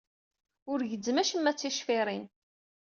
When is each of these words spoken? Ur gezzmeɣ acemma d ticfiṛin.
Ur 0.71 0.79
gezzmeɣ 0.89 1.21
acemma 1.25 1.51
d 1.55 1.57
ticfiṛin. 1.57 2.25